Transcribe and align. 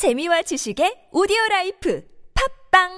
재미와 0.00 0.40
지식의 0.40 1.12
오디오 1.12 1.36
라이프 1.50 2.02
팝빵 2.32 2.88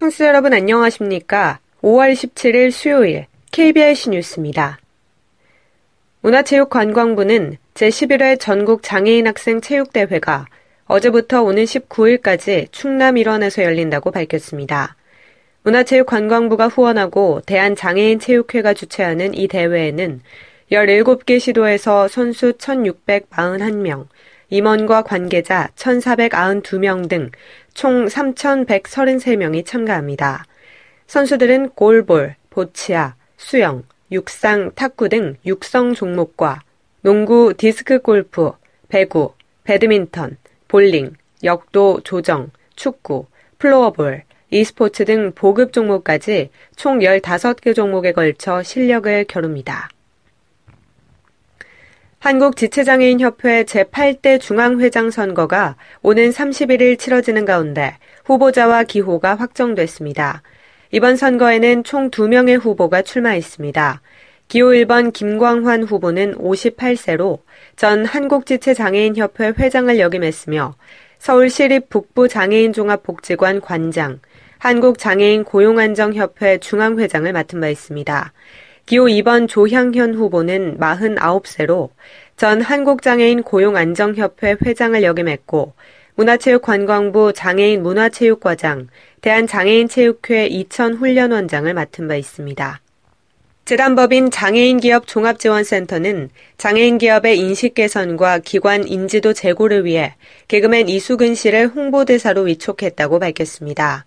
청취자 0.00 0.26
여러분 0.26 0.52
안녕하십니까? 0.52 1.60
5월 1.80 2.12
17일 2.14 2.72
수요일 2.72 3.26
KBS 3.52 4.08
뉴스입니다. 4.08 4.80
문화체육관광부는 6.22 7.58
제11회 7.74 8.38
전국 8.38 8.82
장애인 8.82 9.26
학생 9.26 9.60
체육대회가 9.60 10.46
어제부터 10.86 11.42
오는 11.42 11.64
19일까지 11.64 12.70
충남 12.70 13.16
일원에서 13.16 13.64
열린다고 13.64 14.12
밝혔습니다. 14.12 14.96
문화체육관광부가 15.64 16.68
후원하고 16.68 17.40
대한장애인체육회가 17.46 18.74
주최하는 18.74 19.34
이 19.34 19.48
대회에는 19.48 20.20
17개 20.70 21.40
시도에서 21.40 22.06
선수 22.06 22.52
1,641명, 22.52 24.06
임원과 24.50 25.02
관계자 25.02 25.68
1,492명 25.74 27.08
등 27.08 27.30
총 27.74 28.06
3,133명이 28.06 29.66
참가합니다. 29.66 30.44
선수들은 31.08 31.70
골볼, 31.70 32.36
보치아, 32.50 33.16
수영, 33.36 33.82
육상, 34.12 34.70
탁구 34.76 35.08
등 35.08 35.36
육성 35.44 35.94
종목과 35.94 36.60
농구, 37.04 37.52
디스크 37.54 37.98
골프, 37.98 38.52
배구, 38.88 39.34
배드민턴, 39.64 40.38
볼링, 40.68 41.12
역도, 41.42 42.00
조정, 42.02 42.50
축구, 42.76 43.26
플로어볼, 43.58 44.22
e스포츠 44.48 45.04
등 45.04 45.32
보급 45.34 45.74
종목까지 45.74 46.48
총 46.76 47.00
15개 47.00 47.74
종목에 47.74 48.12
걸쳐 48.12 48.62
실력을 48.62 49.22
겨룹니다. 49.24 49.90
한국지체장애인협회 52.20 53.64
제8대 53.64 54.40
중앙회장 54.40 55.10
선거가 55.10 55.76
오는 56.00 56.30
31일 56.30 56.98
치러지는 56.98 57.44
가운데 57.44 57.98
후보자와 58.24 58.84
기호가 58.84 59.34
확정됐습니다. 59.34 60.40
이번 60.90 61.16
선거에는 61.16 61.84
총 61.84 62.10
2명의 62.10 62.58
후보가 62.58 63.02
출마했습니다. 63.02 64.00
기호 64.54 64.68
1번 64.68 65.12
김광환 65.12 65.82
후보는 65.82 66.36
58세로 66.36 67.40
전 67.74 68.04
한국지체장애인협회 68.04 69.54
회장을 69.58 69.98
역임했으며 69.98 70.76
서울시립 71.18 71.88
북부장애인종합복지관 71.88 73.60
관장, 73.60 74.20
한국장애인 74.58 75.42
고용안정협회 75.42 76.58
중앙회장을 76.58 77.32
맡은 77.32 77.60
바 77.60 77.68
있습니다. 77.68 78.32
기호 78.86 79.06
2번 79.06 79.48
조향현 79.48 80.14
후보는 80.14 80.78
49세로 80.78 81.88
전 82.36 82.60
한국장애인 82.60 83.42
고용안정협회 83.42 84.58
회장을 84.64 85.02
역임했고 85.02 85.72
문화체육관광부 86.14 87.32
장애인 87.32 87.82
문화체육과장, 87.82 88.86
대한장애인체육회 89.20 90.46
이천 90.46 90.94
훈련원장을 90.94 91.74
맡은 91.74 92.06
바 92.06 92.14
있습니다. 92.14 92.83
재단법인 93.64 94.30
장애인기업 94.30 95.06
종합지원센터는 95.06 96.28
장애인 96.58 96.98
기업의 96.98 97.38
인식 97.38 97.72
개선과 97.72 98.40
기관 98.40 98.86
인지도 98.86 99.32
제고를 99.32 99.86
위해 99.86 100.16
개그맨 100.48 100.90
이수근 100.90 101.34
씨를 101.34 101.68
홍보대사로 101.68 102.42
위촉했다고 102.42 103.20
밝혔습니다. 103.20 104.04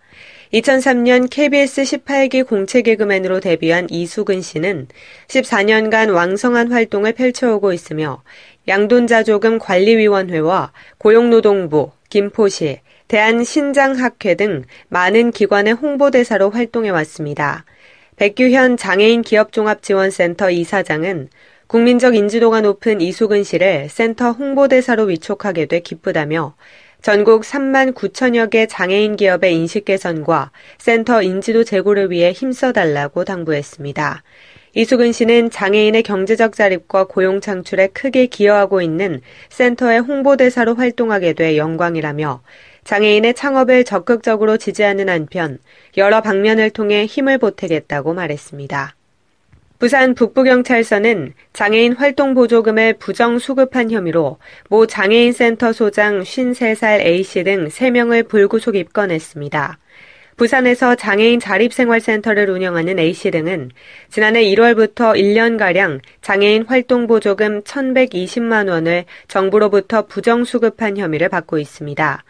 2003년 0.54 1.28
KBS 1.32 1.82
18기 1.82 2.46
공채 2.48 2.84
개그맨으로 2.84 3.40
데뷔한 3.40 3.88
이수근 3.90 4.44
씨는 4.44 4.90
14년간 5.28 6.14
왕성한 6.14 6.72
활동을 6.72 7.14
펼쳐오고 7.14 7.74
있으며 7.74 8.22
양돈자조금 8.68 9.58
관리위원회와 9.58 10.72
고용노동부, 11.00 11.90
김포시, 12.10 12.82
대한신장학회 13.08 14.36
등 14.36 14.66
많은 14.90 15.32
기관의 15.32 15.74
홍보대사로 15.74 16.52
활동해 16.52 16.92
왔습니다. 16.92 17.66
백규현 18.18 18.78
장애인 18.78 19.22
기업종합지원센터 19.22 20.50
이사장은 20.50 21.30
국민적 21.68 22.16
인지도가 22.16 22.62
높은 22.62 23.00
이수근 23.00 23.44
씨를 23.44 23.90
센터 23.90 24.32
홍보대사로 24.32 25.04
위촉하게 25.04 25.68
돼 25.68 25.82
기쁘다며 25.82 26.56
전국 27.04 27.44
3만 27.44 27.94
9천여 27.94 28.50
개 28.50 28.66
장애인 28.66 29.18
기업의 29.18 29.54
인식 29.54 29.86
개선과 29.86 30.52
센터 30.80 31.22
인지도 31.22 31.64
제고를 31.64 32.10
위해 32.10 32.32
힘써달라고 32.32 33.24
당부했습니다. 33.24 34.24
이수근 34.74 35.12
씨는 35.12 35.52
장애인의 35.52 36.02
경제적 36.02 36.54
자립과 36.54 37.06
고용 37.06 37.40
창출에 37.40 37.88
크게 37.88 38.26
기여하고 38.26 38.82
있는 38.82 39.22
센터의 39.50 40.00
홍보대사로 40.00 40.74
활동하게 40.74 41.34
돼 41.34 41.58
영광이라며 41.58 42.42
장애인의 42.88 43.34
창업을 43.34 43.84
적극적으로 43.84 44.56
지지하는 44.56 45.10
한편 45.10 45.60
여러 45.98 46.22
방면을 46.22 46.70
통해 46.70 47.06
힘을 47.06 47.38
보태겠다고 47.38 48.14
말했습니다. 48.14 48.96
부산 49.78 50.16
북부경찰서는 50.16 51.34
장애인 51.52 51.98
활동 51.98 52.34
보조금을 52.34 52.94
부정 52.94 53.40
수급한 53.40 53.92
혐의로 53.92 54.38
모 54.70 54.88
장애인센터 54.88 55.74
소장 55.74 56.22
53살 56.22 57.02
A씨 57.02 57.44
등 57.44 57.68
3명을 57.68 58.30
불구속 58.30 58.78
입건했습니다. 58.78 59.80
부산에서 60.38 60.96
장애인 60.96 61.42
자립생활센터를 61.42 62.50
운영하는 62.50 63.00
A씨 63.00 63.32
등은 63.32 63.72
지난해 64.10 64.44
1월부터 64.46 65.14
1년가량 65.18 66.00
장애인 66.22 66.64
활동보조금 66.68 67.64
1,120만 67.64 68.70
원을 68.70 69.04
정부로부터 69.28 70.06
부정수급한 70.06 70.96
혐의를 70.96 71.28
받고 71.28 71.60
있습니다. 71.60 72.24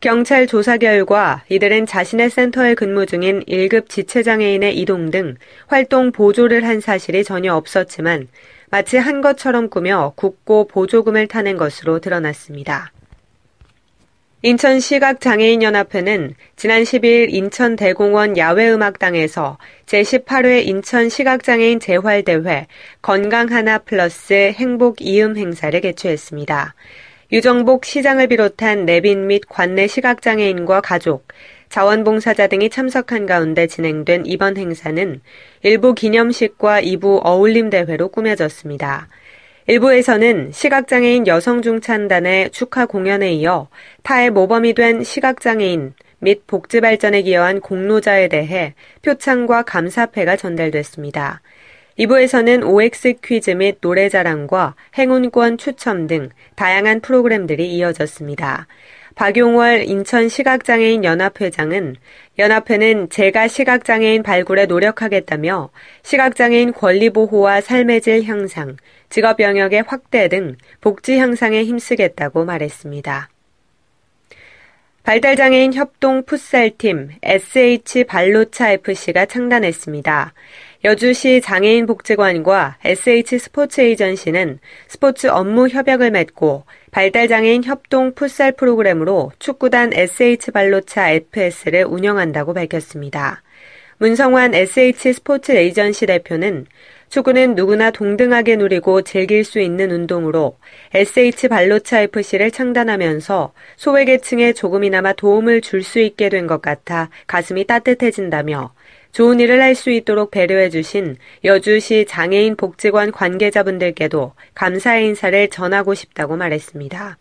경찰 0.00 0.46
조사 0.46 0.78
결과 0.78 1.44
이들은 1.50 1.84
자신의 1.84 2.30
센터에 2.30 2.74
근무 2.74 3.04
중인 3.04 3.44
1급 3.44 3.90
지체장애인의 3.90 4.78
이동 4.78 5.10
등 5.10 5.34
활동 5.66 6.10
보조를 6.10 6.66
한 6.66 6.80
사실이 6.80 7.22
전혀 7.22 7.54
없었지만 7.54 8.28
마치 8.70 8.96
한 8.96 9.20
것처럼 9.20 9.68
꾸며 9.68 10.14
국고 10.16 10.68
보조금을 10.68 11.26
타는 11.26 11.58
것으로 11.58 11.98
드러났습니다. 11.98 12.92
인천시각장애인연합회는 14.42 16.34
지난 16.56 16.82
10일 16.82 17.34
인천대공원 17.34 18.38
야외음악당에서 18.38 19.58
제18회 19.84 20.66
인천시각장애인 20.66 21.78
재활대회 21.78 22.68
건강하나 23.02 23.76
플러스 23.76 24.32
행복 24.32 25.02
이음 25.02 25.36
행사를 25.36 25.78
개최했습니다. 25.78 26.74
유정복 27.32 27.84
시장을 27.84 28.26
비롯한 28.26 28.86
내빈 28.86 29.28
및 29.28 29.42
관내 29.48 29.86
시각장애인과 29.86 30.80
가족, 30.80 31.28
자원봉사자 31.68 32.48
등이 32.48 32.70
참석한 32.70 33.24
가운데 33.24 33.68
진행된 33.68 34.24
이번 34.26 34.56
행사는 34.56 35.20
일부 35.62 35.94
기념식과 35.94 36.82
2부 36.82 37.20
어울림 37.24 37.70
대회로 37.70 38.08
꾸며졌습니다. 38.08 39.06
일부에서는 39.68 40.50
시각장애인 40.50 41.28
여성중창단의 41.28 42.50
축하 42.50 42.86
공연에 42.86 43.32
이어 43.34 43.68
타의 44.02 44.30
모범이 44.30 44.74
된 44.74 45.04
시각장애인 45.04 45.94
및 46.18 46.48
복지 46.48 46.80
발전에 46.80 47.22
기여한 47.22 47.60
공로자에 47.60 48.26
대해 48.26 48.74
표창과 49.02 49.62
감사패가 49.62 50.34
전달됐습니다. 50.34 51.42
2부에서는 52.00 52.66
OX 52.66 53.16
퀴즈 53.22 53.50
및 53.50 53.76
노래자랑과 53.82 54.74
행운권 54.96 55.58
추첨 55.58 56.06
등 56.06 56.30
다양한 56.54 57.00
프로그램들이 57.00 57.70
이어졌습니다. 57.74 58.66
박용월 59.16 59.84
인천 59.84 60.30
시각장애인 60.30 61.04
연합회장은 61.04 61.96
연합회는 62.38 63.10
제가 63.10 63.48
시각장애인 63.48 64.22
발굴에 64.22 64.64
노력하겠다며 64.64 65.68
시각장애인 66.02 66.72
권리 66.72 67.10
보호와 67.10 67.60
삶의 67.60 68.00
질 68.00 68.22
향상, 68.24 68.76
직업 69.10 69.40
영역의 69.40 69.84
확대 69.86 70.28
등 70.28 70.56
복지 70.80 71.18
향상에 71.18 71.64
힘쓰겠다고 71.64 72.46
말했습니다. 72.46 73.28
발달장애인 75.02 75.74
협동 75.74 76.24
풋살팀 76.24 77.10
SH 77.22 78.04
발로차 78.04 78.70
FC가 78.72 79.26
창단했습니다. 79.26 80.32
여주시 80.82 81.42
장애인 81.42 81.84
복지관과 81.84 82.78
SH 82.84 83.38
스포츠 83.38 83.82
에이전시는 83.82 84.60
스포츠 84.88 85.26
업무 85.26 85.68
협약을 85.68 86.10
맺고 86.10 86.64
발달장애인 86.90 87.64
협동 87.64 88.14
풋살 88.14 88.52
프로그램으로 88.52 89.30
축구단 89.38 89.92
SH 89.92 90.52
발로차 90.52 91.10
FS를 91.10 91.84
운영한다고 91.84 92.54
밝혔습니다. 92.54 93.42
문성환 93.98 94.54
SH 94.54 95.12
스포츠 95.12 95.52
에이전시 95.52 96.06
대표는 96.06 96.64
축구는 97.10 97.56
누구나 97.56 97.90
동등하게 97.90 98.56
누리고 98.56 99.02
즐길 99.02 99.44
수 99.44 99.60
있는 99.60 99.90
운동으로 99.90 100.56
SH 100.94 101.48
발로차 101.48 102.00
FC를 102.02 102.50
창단하면서 102.52 103.52
소외계층에 103.76 104.54
조금이나마 104.54 105.12
도움을 105.12 105.60
줄 105.60 105.82
수 105.82 105.98
있게 105.98 106.30
된 106.30 106.46
것 106.46 106.62
같아 106.62 107.10
가슴이 107.26 107.66
따뜻해진다며 107.66 108.72
좋은 109.12 109.40
일을 109.40 109.60
할 109.60 109.74
수 109.74 109.90
있도록 109.90 110.30
배려해 110.30 110.68
주신 110.68 111.16
여주시 111.44 112.06
장애인 112.06 112.56
복지관 112.56 113.12
관계자분들께도 113.12 114.32
감사의 114.54 115.06
인사를 115.06 115.48
전하고 115.48 115.94
싶다고 115.94 116.36
말했습니다. 116.36 117.18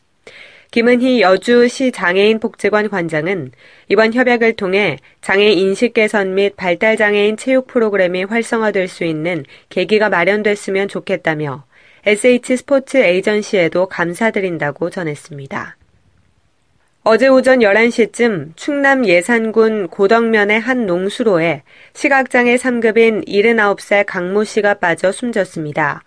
김은희 0.71 1.21
여주시 1.21 1.91
장애인 1.91 2.39
복지관 2.39 2.89
관장은 2.89 3.51
이번 3.87 4.13
협약을 4.13 4.53
통해 4.53 4.97
장애 5.21 5.49
인식 5.51 5.93
개선 5.93 6.35
및 6.35 6.55
발달 6.55 6.95
장애인 6.95 7.37
체육 7.37 7.65
프로그램이 7.65 8.25
활성화될 8.25 8.87
수 8.87 9.03
있는 9.03 9.45
계기가 9.69 10.09
마련됐으면 10.09 10.87
좋겠다며 10.87 11.63
SH 12.05 12.57
스포츠 12.57 12.97
에이전시에도 12.97 13.87
감사드린다고 13.87 14.91
전했습니다. 14.91 15.78
어제 17.03 17.29
오전 17.29 17.59
11시쯤 17.59 18.57
충남 18.57 19.05
예산군 19.05 19.87
고덕면의 19.87 20.59
한 20.59 20.85
농수로에 20.85 21.63
시각장애 21.93 22.57
3급인 22.57 23.25
79살 23.25 24.03
강모 24.05 24.43
씨가 24.43 24.75
빠져 24.75 25.13
숨졌습니다. 25.13 26.03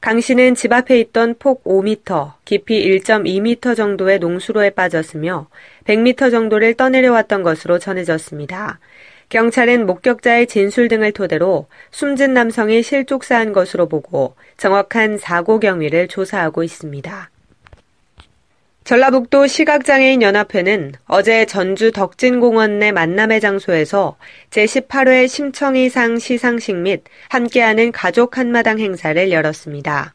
강 0.00 0.20
씨는 0.20 0.56
집 0.56 0.72
앞에 0.72 0.98
있던 0.98 1.36
폭 1.38 1.62
5m, 1.62 2.32
깊이 2.44 2.84
1.2m 2.84 3.76
정도의 3.76 4.18
농수로에 4.18 4.70
빠졌으며 4.70 5.46
100m 5.84 6.32
정도를 6.32 6.74
떠내려왔던 6.74 7.44
것으로 7.44 7.78
전해졌습니다. 7.78 8.80
경찰은 9.28 9.86
목격자의 9.86 10.48
진술 10.48 10.88
등을 10.88 11.12
토대로 11.12 11.68
숨진 11.92 12.34
남성이 12.34 12.82
실족사한 12.82 13.52
것으로 13.52 13.88
보고 13.88 14.34
정확한 14.56 15.18
사고 15.18 15.60
경위를 15.60 16.08
조사하고 16.08 16.64
있습니다. 16.64 17.30
전라북도 18.84 19.46
시각장애인 19.46 20.22
연합회는 20.22 20.94
어제 21.06 21.46
전주 21.46 21.92
덕진공원 21.92 22.80
내 22.80 22.90
만남의 22.90 23.40
장소에서 23.40 24.16
제18회 24.50 25.28
심청이상 25.28 26.18
시상식 26.18 26.76
및 26.76 27.04
함께하는 27.28 27.92
가족 27.92 28.38
한마당 28.38 28.80
행사를 28.80 29.30
열었습니다. 29.30 30.14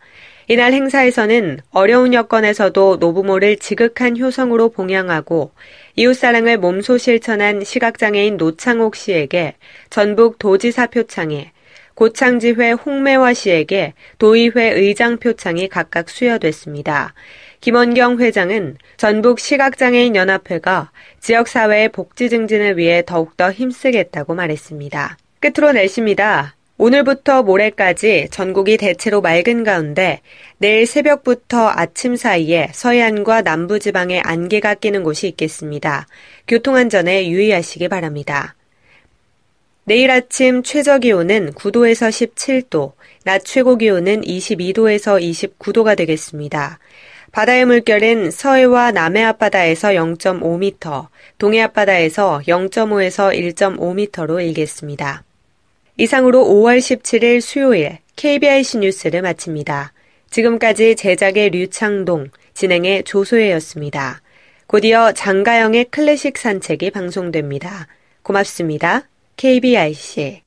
이날 0.49 0.73
행사에서는 0.73 1.61
어려운 1.71 2.13
여건에서도 2.13 2.97
노부모를 2.99 3.55
지극한 3.55 4.17
효성으로 4.17 4.69
봉양하고 4.69 5.51
이웃사랑을 5.95 6.57
몸소 6.57 6.97
실천한 6.97 7.63
시각장애인 7.63 8.35
노창옥 8.35 8.97
씨에게 8.97 9.55
전북 9.89 10.39
도지사 10.39 10.87
표창에 10.87 11.51
고창지회 11.97 12.73
홍매화 12.73 13.33
씨에게 13.33 13.93
도의회 14.19 14.73
의장 14.73 15.17
표창이 15.17 15.67
각각 15.67 16.09
수여됐습니다. 16.09 17.15
김원경 17.61 18.19
회장은 18.19 18.77
전북 18.97 19.39
시각장애인 19.39 20.15
연합회가 20.15 20.91
지역사회의 21.19 21.89
복지 21.89 22.29
증진을 22.29 22.77
위해 22.77 23.03
더욱더 23.05 23.51
힘쓰겠다고 23.51 24.35
말했습니다. 24.35 25.17
끝으로 25.39 25.71
날씨입니다. 25.71 26.55
오늘부터 26.79 27.41
모레까지 27.41 28.27
전국이 28.29 28.77
대체로 28.77 29.19
맑은 29.21 29.63
가운데 29.63 30.21
내일 30.59 30.85
새벽부터 30.85 31.69
아침 31.69 32.15
사이에 32.15 32.69
서해안과 32.71 33.41
남부지방에 33.41 34.19
안개가 34.19 34.75
끼는 34.75 35.01
곳이 35.01 35.27
있겠습니다. 35.29 36.05
교통안전에 36.47 37.29
유의하시기 37.29 37.87
바랍니다. 37.87 38.55
내일 39.85 40.11
아침 40.11 40.61
최저 40.61 40.99
기온은 40.99 41.53
9도에서 41.53 42.09
17도, 42.09 42.91
낮 43.23 43.43
최고 43.43 43.77
기온은 43.77 44.21
22도에서 44.21 45.19
29도가 45.19 45.97
되겠습니다. 45.97 46.77
바다의 47.37 47.65
물결은 47.65 48.31
서해와 48.31 48.91
남해 48.93 49.23
앞바다에서 49.25 49.89
0.5m, 49.89 51.05
동해 51.37 51.61
앞바다에서 51.61 52.41
0.5에서 52.47 53.31
1.5m로 53.53 54.43
일겠습니다. 54.43 55.23
이상으로 55.97 56.43
5월 56.43 56.79
17일 56.79 57.39
수요일 57.41 57.99
KBIC 58.15 58.79
뉴스를 58.79 59.21
마칩니다. 59.21 59.93
지금까지 60.31 60.95
제작의 60.95 61.51
류창동, 61.51 62.29
진행의 62.55 63.03
조소혜였습니다. 63.03 64.23
곧이어 64.65 65.11
장가영의 65.11 65.85
클래식 65.91 66.39
산책이 66.39 66.89
방송됩니다. 66.89 67.85
고맙습니다. 68.23 69.03
KBIC 69.35 70.41